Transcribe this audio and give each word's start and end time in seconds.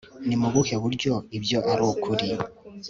ni 0.27 0.35
mu 0.41 0.47
buhe 0.53 0.75
buryo 0.83 1.13
ibyo 1.37 1.57
ari 1.71 1.83
ukuri 1.91 2.27